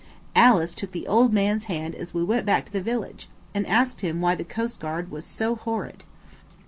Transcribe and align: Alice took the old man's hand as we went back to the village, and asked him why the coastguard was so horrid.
Alice 0.35 0.73
took 0.73 0.93
the 0.93 1.05
old 1.05 1.31
man's 1.31 1.65
hand 1.65 1.93
as 1.93 2.11
we 2.11 2.23
went 2.23 2.43
back 2.43 2.65
to 2.65 2.71
the 2.73 2.81
village, 2.81 3.29
and 3.53 3.67
asked 3.67 4.01
him 4.01 4.19
why 4.19 4.33
the 4.33 4.43
coastguard 4.43 5.11
was 5.11 5.25
so 5.25 5.53
horrid. 5.55 6.03